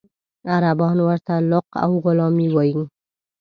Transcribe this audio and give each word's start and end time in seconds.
عربان 0.53 0.97
ورته 1.07 1.33
لق 1.51 1.67
او 1.83 1.91
غلامي 2.03 2.47
وایي. 2.55 2.81